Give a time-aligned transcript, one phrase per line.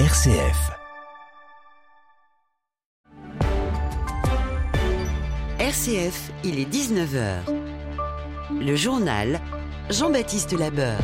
[0.00, 0.72] RCF.
[5.60, 7.36] RCF, il est 19h.
[8.60, 9.40] Le journal
[9.90, 10.98] Jean-Baptiste Labeur.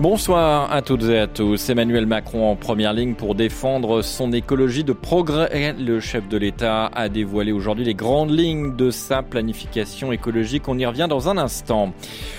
[0.00, 1.70] Bonsoir à toutes et à tous.
[1.70, 5.74] Emmanuel Macron en première ligne pour défendre son écologie de progrès.
[5.76, 10.68] Le chef de l'État a dévoilé aujourd'hui les grandes lignes de sa planification écologique.
[10.68, 11.92] On y revient dans un instant.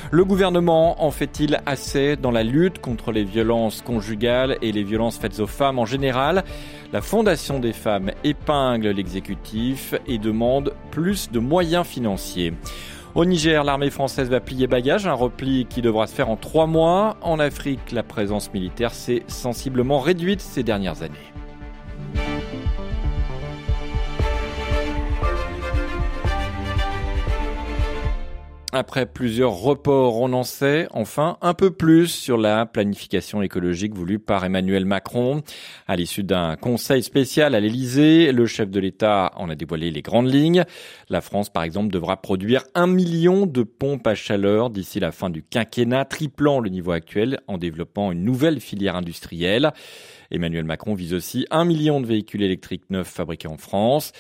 [0.09, 5.17] Le gouvernement en fait-il assez dans la lutte contre les violences conjugales et les violences
[5.17, 6.45] faites aux femmes en général?
[6.93, 12.53] La Fondation des femmes épingle l'exécutif et demande plus de moyens financiers.
[13.15, 16.67] Au Niger, l'armée française va plier bagage, un repli qui devra se faire en trois
[16.67, 17.17] mois.
[17.21, 21.17] En Afrique, la présence militaire s'est sensiblement réduite ces dernières années.
[28.71, 34.19] Après plusieurs reports, on en sait enfin un peu plus sur la planification écologique voulue
[34.19, 35.41] par Emmanuel Macron.
[35.87, 40.03] À l'issue d'un conseil spécial à l'Elysée, le chef de l'État en a dévoilé les
[40.03, 40.65] grandes lignes.
[41.09, 45.31] La France, par exemple, devra produire un million de pompes à chaleur d'ici la fin
[45.31, 49.71] du quinquennat, triplant le niveau actuel en développant une nouvelle filière industrielle.
[50.31, 54.11] Emmanuel Macron vise aussi un million de véhicules électriques neufs fabriqués en France.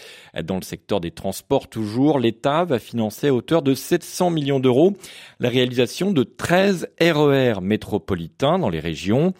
[0.43, 4.93] Dans le secteur des transports toujours, l'État va financer à hauteur de 700 millions d'euros
[5.39, 9.33] la réalisation de 13 RER métropolitains dans les régions.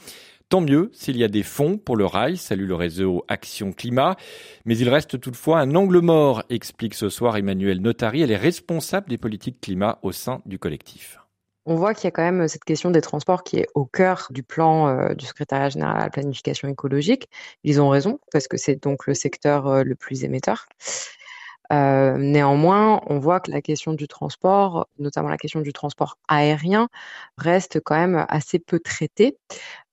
[0.49, 4.15] Tant mieux s'il y a des fonds pour le rail, salue le réseau Action Climat.
[4.65, 8.21] Mais il reste toutefois un angle mort, explique ce soir Emmanuel Notari.
[8.21, 11.19] Elle est responsable des politiques climat au sein du collectif
[11.69, 14.27] on voit qu'il y a quand même cette question des transports qui est au cœur
[14.31, 17.29] du plan euh, du secrétariat général à la planification écologique.
[17.63, 20.65] Ils ont raison, parce que c'est donc le secteur euh, le plus émetteur.
[21.71, 26.89] Euh, néanmoins, on voit que la question du transport, notamment la question du transport aérien,
[27.37, 29.37] reste quand même assez peu traitée.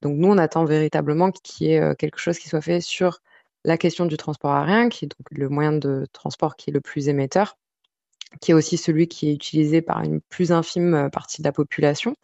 [0.01, 3.21] Donc nous, on attend véritablement qu'il y ait quelque chose qui soit fait sur
[3.65, 6.81] la question du transport aérien, qui est donc le moyen de transport qui est le
[6.81, 7.59] plus émetteur
[8.41, 11.53] qui est aussi celui qui est utilisé par une plus infime euh, partie de la
[11.53, 12.16] population.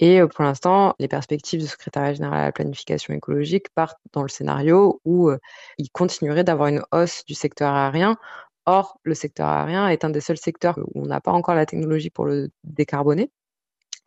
[0.00, 4.22] Et euh, pour l'instant, les perspectives du secrétariat général à la planification écologique partent dans
[4.22, 5.38] le scénario où euh,
[5.78, 8.16] il continuerait d'avoir une hausse du secteur aérien.
[8.66, 11.66] Or, le secteur aérien est un des seuls secteurs où on n'a pas encore la
[11.66, 13.30] technologie pour le décarboner.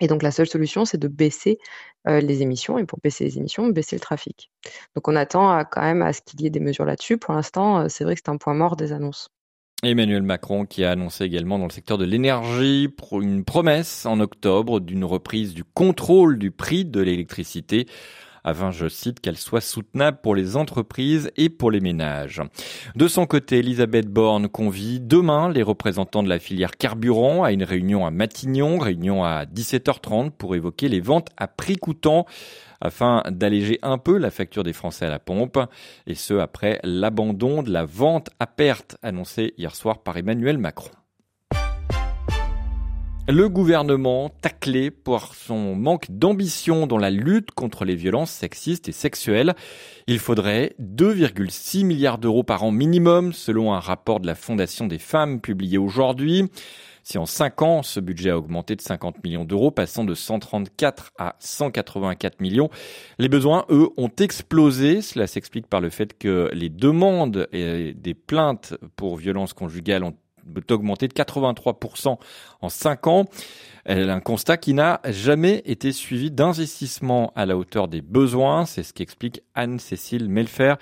[0.02, 1.58] Et donc, la seule solution, c'est de baisser
[2.06, 2.78] les émissions.
[2.78, 4.52] Et pour baisser les émissions, baisser le trafic.
[4.96, 7.18] Donc, on attend quand même à ce qu'il y ait des mesures là-dessus.
[7.18, 9.30] Pour l'instant, c'est vrai que c'est un point mort des annonces.
[9.84, 14.80] Emmanuel Macron qui a annoncé également dans le secteur de l'énergie une promesse en octobre
[14.80, 17.88] d'une reprise du contrôle du prix de l'électricité
[18.46, 22.42] afin, je cite, qu'elle soit soutenable pour les entreprises et pour les ménages.
[22.96, 27.64] De son côté, Elisabeth Borne convie demain les représentants de la filière carburant à une
[27.64, 32.26] réunion à Matignon, réunion à 17h30 pour évoquer les ventes à prix coûtant
[32.82, 35.58] afin d'alléger un peu la facture des Français à la pompe,
[36.06, 40.92] et ce après l'abandon de la vente à perte annoncée hier soir par Emmanuel Macron.
[43.28, 48.92] Le gouvernement taclé pour son manque d'ambition dans la lutte contre les violences sexistes et
[48.92, 49.56] sexuelles.
[50.06, 55.00] Il faudrait 2,6 milliards d'euros par an minimum selon un rapport de la Fondation des
[55.00, 56.52] femmes publié aujourd'hui.
[57.02, 61.14] Si en 5 ans, ce budget a augmenté de 50 millions d'euros, passant de 134
[61.18, 62.70] à 184 millions,
[63.18, 65.02] les besoins, eux, ont explosé.
[65.02, 70.16] Cela s'explique par le fait que les demandes et des plaintes pour violences conjugales ont
[70.70, 72.18] augmenté de 83%
[72.62, 73.26] en 5 ans.
[73.88, 78.66] Un constat qui n'a jamais été suivi d'investissement à la hauteur des besoins.
[78.66, 80.76] C'est ce qu'explique Anne-Cécile Melfer,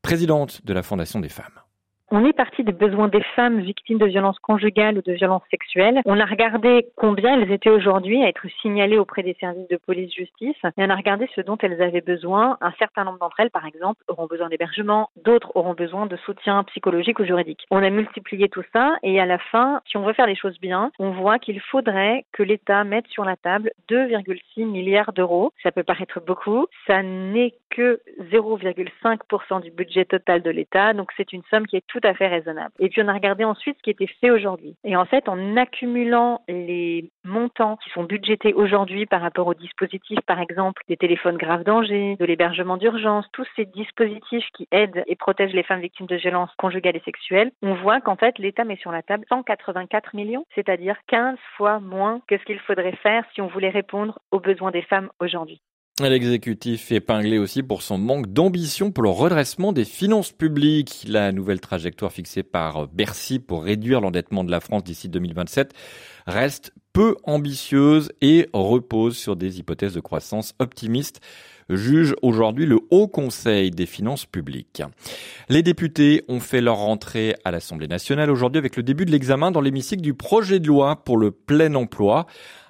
[0.00, 1.65] présidente de la Fondation des femmes.
[2.12, 6.00] On est parti des besoins des femmes victimes de violences conjugales ou de violences sexuelles.
[6.04, 10.54] On a regardé combien elles étaient aujourd'hui à être signalées auprès des services de police-justice
[10.64, 12.58] et on a regardé ce dont elles avaient besoin.
[12.60, 16.62] Un certain nombre d'entre elles, par exemple, auront besoin d'hébergement, d'autres auront besoin de soutien
[16.64, 17.66] psychologique ou juridique.
[17.72, 20.60] On a multiplié tout ça et à la fin, si on veut faire les choses
[20.60, 25.50] bien, on voit qu'il faudrait que l'État mette sur la table 2,6 milliards d'euros.
[25.60, 28.00] Ça peut paraître beaucoup, ça n'est que
[28.30, 32.72] 0,5% du budget total de l'État, donc c'est une somme qui est à fait raisonnable.
[32.78, 34.76] Et puis on a regardé ensuite ce qui était fait aujourd'hui.
[34.84, 40.20] Et en fait, en accumulant les montants qui sont budgétés aujourd'hui par rapport aux dispositifs,
[40.26, 45.16] par exemple, des téléphones graves danger, de l'hébergement d'urgence, tous ces dispositifs qui aident et
[45.16, 48.76] protègent les femmes victimes de violences conjugales et sexuelles, on voit qu'en fait, l'État met
[48.76, 53.40] sur la table 184 millions, c'est-à-dire 15 fois moins que ce qu'il faudrait faire si
[53.40, 55.60] on voulait répondre aux besoins des femmes aujourd'hui.
[56.02, 61.06] L'exécutif épinglé aussi pour son manque d'ambition pour le redressement des finances publiques.
[61.08, 65.72] La nouvelle trajectoire fixée par Bercy pour réduire l'endettement de la France d'ici 2027
[66.26, 71.22] reste peu ambitieuse et repose sur des hypothèses de croissance optimistes
[71.70, 74.82] juge aujourd'hui le Haut Conseil des finances publiques.
[75.48, 79.50] Les députés ont fait leur rentrée à l'Assemblée nationale aujourd'hui avec le début de l'examen
[79.50, 82.26] dans l'hémicycle du projet de loi pour le plein emploi,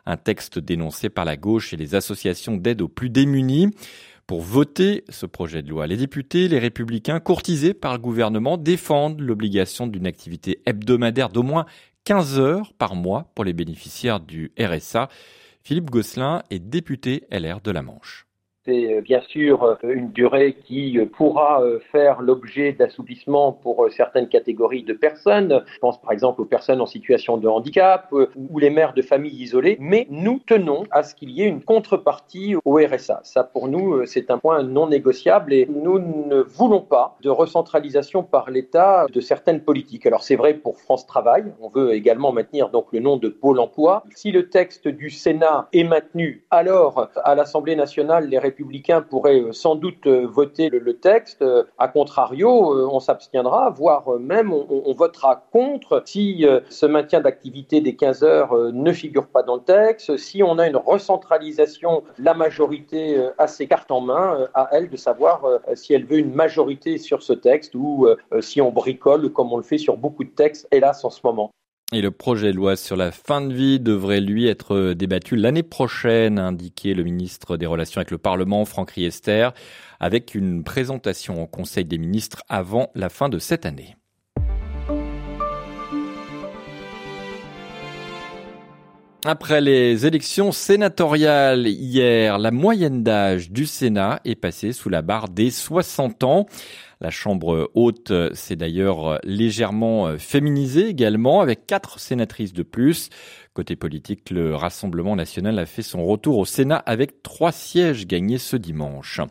[0.06, 3.70] un texte dénoncé par la gauche et les associations d'aide aux plus démunis.
[4.26, 9.20] Pour voter ce projet de loi, les députés, les républicains, courtisés par le gouvernement, défendent
[9.20, 11.66] l'obligation d'une activité hebdomadaire d'au moins
[12.04, 15.08] 15 heures par mois pour les bénéficiaires du RSA.
[15.62, 18.26] Philippe Gosselin est député LR de la Manche.
[18.66, 24.28] C'est euh, bien sûr euh, une durée qui euh, pourra faire l'objet d'assouplissements pour certaines
[24.28, 25.62] catégories de personnes.
[25.66, 29.40] Je pense par exemple aux personnes en situation de handicap ou les mères de familles
[29.40, 29.76] isolées.
[29.80, 33.20] Mais nous tenons à ce qu'il y ait une contrepartie au RSA.
[33.22, 38.22] Ça, pour nous, c'est un point non négociable et nous ne voulons pas de recentralisation
[38.22, 40.06] par l'État de certaines politiques.
[40.06, 41.44] Alors c'est vrai pour France Travail.
[41.60, 44.04] On veut également maintenir donc le nom de Pôle Emploi.
[44.14, 49.52] Si le texte du Sénat est maintenu, alors à l'Assemblée nationale, les républicains pourraient euh,
[49.52, 51.42] sans doute euh, voter le, texte.
[51.42, 52.48] Euh, a contrario,
[52.90, 58.92] on s'abstiendra, voire même on, votera contre si ce maintien d'activité des 15 heures ne
[58.92, 63.90] figure pas dans le texte, si on a une recentralisation, la majorité a ses cartes
[63.90, 65.44] en main, à elle de savoir
[65.74, 68.08] si elle veut une majorité sur ce texte ou
[68.40, 71.50] si on bricole comme on le fait sur beaucoup de textes, hélas, en ce moment.
[71.92, 75.62] Et le projet de loi sur la fin de vie devrait lui être débattu l'année
[75.62, 79.50] prochaine, a indiqué le ministre des Relations avec le Parlement, Franck Riester,
[80.00, 83.94] avec une présentation au Conseil des ministres avant la fin de cette année.
[89.24, 95.28] Après les élections sénatoriales hier, la moyenne d'âge du Sénat est passée sous la barre
[95.28, 96.46] des 60 ans.
[97.00, 103.10] La Chambre haute s'est d'ailleurs légèrement féminisée également, avec quatre sénatrices de plus.
[103.56, 108.36] Côté politique, le Rassemblement national a fait son retour au Sénat avec trois sièges gagnés
[108.36, 109.22] ce dimanche.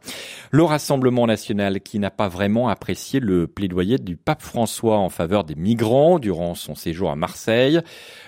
[0.50, 5.44] Le Rassemblement national qui n'a pas vraiment apprécié le plaidoyer du pape François en faveur
[5.44, 7.81] des migrants durant son séjour à Marseille.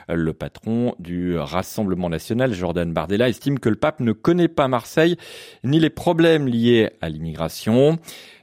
[0.07, 5.17] Le patron du Rassemblement national, Jordan Bardella, estime que le pape ne connaît pas Marseille
[5.63, 7.97] ni les problèmes liés à l'immigration.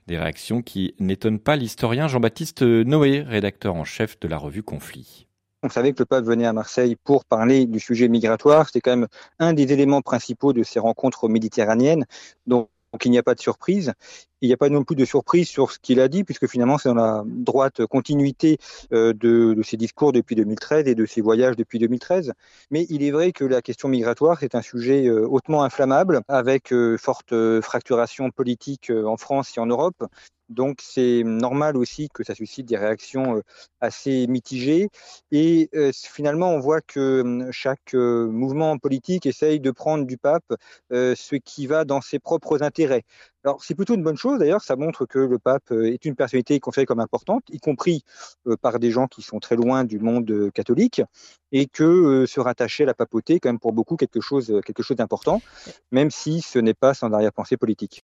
[0.07, 5.27] Des réactions qui n'étonnent pas l'historien Jean-Baptiste Noé, rédacteur en chef de la revue Conflit.
[5.63, 8.67] On savait que le pape venait à Marseille pour parler du sujet migratoire.
[8.67, 9.09] C'était quand même
[9.39, 12.05] un des éléments principaux de ces rencontres méditerranéennes.
[12.47, 13.93] Donc, donc il n'y a pas de surprise.
[14.45, 16.77] Il n'y a pas non plus de surprise sur ce qu'il a dit, puisque finalement
[16.77, 18.59] c'est dans la droite continuité
[18.93, 22.35] euh, de, ses discours depuis 2013 et de ses voyages depuis 2013.
[22.71, 26.75] Mais il est vrai que la question migratoire est un sujet euh, hautement inflammable, avec
[26.75, 27.33] euh, forte
[27.63, 30.05] fracturation politique en France et en Europe.
[30.51, 33.41] Donc c'est normal aussi que ça suscite des réactions
[33.81, 34.91] assez mitigées.
[35.33, 40.55] Et finalement, on voit que chaque mouvement politique essaye de prendre du pape
[40.91, 43.05] ce qui va dans ses propres intérêts.
[43.45, 46.59] Alors c'est plutôt une bonne chose d'ailleurs, ça montre que le pape est une personnalité
[46.61, 48.03] considérée comme importante, y compris
[48.63, 51.03] par des gens qui sont très loin du monde catholique,
[51.53, 54.83] et que se rattacher à la papauté est quand même pour beaucoup quelque chose, quelque
[54.83, 55.43] chose d'important,
[55.93, 58.03] même si ce n'est pas sans arrière-pensée politique.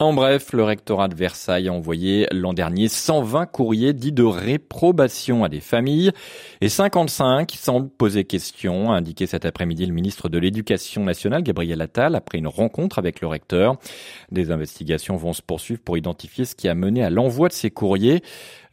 [0.00, 5.42] En bref, le rectorat de Versailles a envoyé l'an dernier 120 courriers dits de réprobation
[5.42, 6.12] à des familles
[6.60, 11.80] et 55 semblent poser question, a indiqué cet après-midi le ministre de l'Éducation nationale, Gabriel
[11.80, 13.74] Attal, après une rencontre avec le recteur.
[14.30, 17.72] Des investigations vont se poursuivre pour identifier ce qui a mené à l'envoi de ces
[17.72, 18.22] courriers.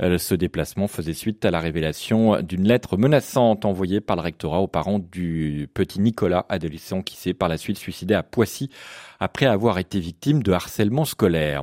[0.01, 4.59] Euh, ce déplacement faisait suite à la révélation d'une lettre menaçante envoyée par le rectorat
[4.59, 8.69] aux parents du petit Nicolas, adolescent qui s'est par la suite suicidé à Poissy
[9.19, 11.61] après avoir été victime de harcèlement scolaire.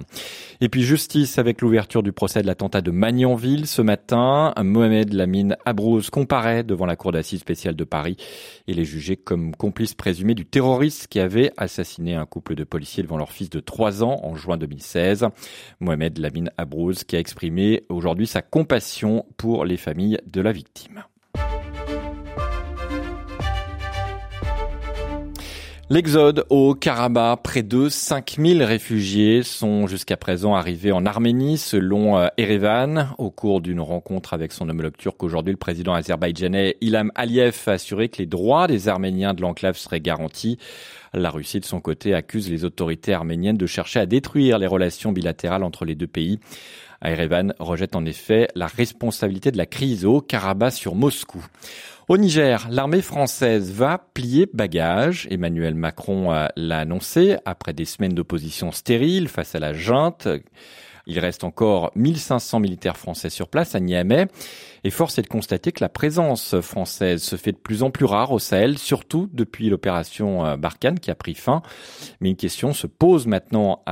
[0.60, 4.54] Et puis justice avec l'ouverture du procès de l'attentat de Magnanville ce matin.
[4.62, 8.16] Mohamed Lamine Abrouz comparaît devant la cour d'assises spéciale de Paris.
[8.66, 13.02] Il est jugé comme complice présumé du terroriste qui avait assassiné un couple de policiers
[13.02, 15.26] devant leur fils de 3 ans en juin 2016.
[15.80, 21.04] Mohamed Lamine Abrouz qui a exprimé aujourd'hui sa compassion pour les familles de la victime.
[25.92, 32.28] L'exode au Karabakh, près de 5000 réfugiés sont jusqu'à présent arrivés en Arménie selon euh,
[32.38, 33.10] Erevan.
[33.18, 37.72] Au cours d'une rencontre avec son homologue turc aujourd'hui, le président azerbaïdjanais Ilham Aliyev a
[37.72, 40.56] assuré que les droits des Arméniens de l'enclave seraient garantis.
[41.12, 45.12] La Russie, de son côté, accuse les autorités arméniennes de chercher à détruire les relations
[45.12, 46.40] bilatérales entre les deux pays.
[47.10, 51.44] Erevan rejette en effet la responsabilité de la crise au Karabakh sur Moscou.
[52.08, 55.28] Au Niger, l'armée française va plier bagage.
[55.30, 60.28] Emmanuel Macron l'a annoncé après des semaines d'opposition stérile face à la junte
[61.06, 64.26] Il reste encore 1500 militaires français sur place à Niamey.
[64.84, 68.04] Et force est de constater que la présence française se fait de plus en plus
[68.04, 71.62] rare au Sahel, surtout depuis l'opération euh, Barkhane qui a pris fin.
[72.20, 73.82] Mais une question se pose maintenant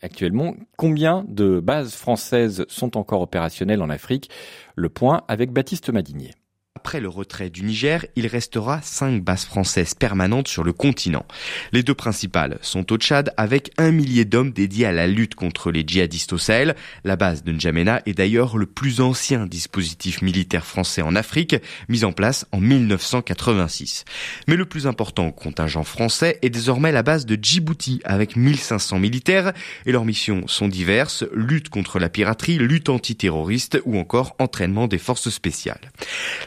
[0.00, 0.54] actuellement.
[0.76, 4.30] Combien de bases françaises sont encore opérationnelles en Afrique?
[4.76, 6.32] Le point avec Baptiste Madinier.
[6.78, 11.26] Après le retrait du Niger, il restera cinq bases françaises permanentes sur le continent.
[11.72, 15.72] Les deux principales sont au Tchad avec un millier d'hommes dédiés à la lutte contre
[15.72, 16.76] les djihadistes au Sahel.
[17.02, 21.56] La base de N'Djamena est d'ailleurs le plus ancien dispositif militaire français en Afrique,
[21.88, 24.04] mis en place en 1986.
[24.46, 29.52] Mais le plus important contingent français est désormais la base de Djibouti avec 1500 militaires
[29.84, 34.98] et leurs missions sont diverses, lutte contre la piraterie, lutte antiterroriste ou encore entraînement des
[34.98, 35.90] forces spéciales.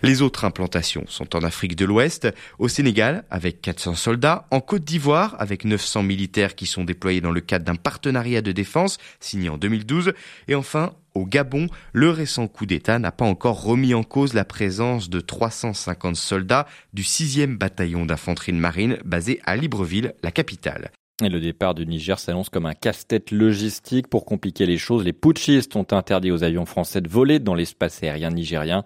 [0.01, 4.61] Les les autres implantations sont en Afrique de l'Ouest, au Sénégal avec 400 soldats, en
[4.61, 8.97] Côte d'Ivoire avec 900 militaires qui sont déployés dans le cadre d'un partenariat de défense
[9.19, 10.13] signé en 2012,
[10.47, 14.45] et enfin au Gabon, le récent coup d'État n'a pas encore remis en cause la
[14.45, 20.91] présence de 350 soldats du 6e bataillon d'infanterie de marine basé à Libreville, la capitale.
[21.23, 24.07] Et le départ du Niger s'annonce comme un casse-tête logistique.
[24.07, 28.01] Pour compliquer les choses, les putschistes ont interdit aux avions français de voler dans l'espace
[28.01, 28.83] aérien nigérien.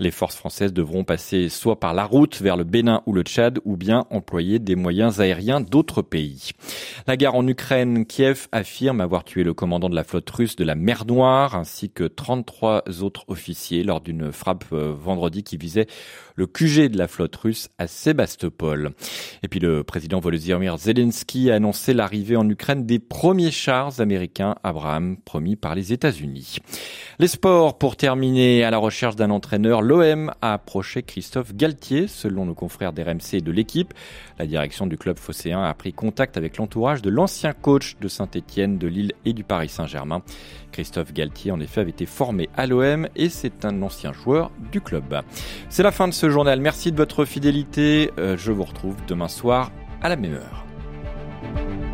[0.00, 3.60] Les forces françaises devront passer soit par la route vers le Bénin ou le Tchad,
[3.64, 6.50] ou bien employer des moyens aériens d'autres pays.
[7.06, 10.64] La guerre en Ukraine, Kiev affirme avoir tué le commandant de la flotte russe de
[10.64, 15.86] la mer Noire, ainsi que 33 autres officiers lors d'une frappe euh, vendredi qui visait
[16.34, 18.90] le QG de la flotte russe à Sébastopol.
[19.42, 24.56] Et puis le président Volodymyr Zelensky a annoncé l'arrivée en Ukraine des premiers chars américains
[24.62, 26.58] Abraham promis par les États-Unis.
[27.18, 32.46] Les sports pour terminer à la recherche d'un entraîneur, l'OM a approché Christophe Galtier selon
[32.46, 33.94] nos confrères d'RMC et de l'équipe.
[34.38, 38.78] La direction du club phocéen a pris contact avec l'entourage de l'ancien coach de Saint-Étienne,
[38.78, 40.22] de Lille et du Paris Saint-Germain.
[40.72, 44.80] Christophe Galtier, en effet, avait été formé à l'OM et c'est un ancien joueur du
[44.80, 45.22] club.
[45.68, 46.60] C'est la fin de ce journal.
[46.60, 48.10] Merci de votre fidélité.
[48.18, 49.70] Euh, je vous retrouve demain soir
[50.02, 50.65] à la même heure.
[51.42, 51.85] Thank you.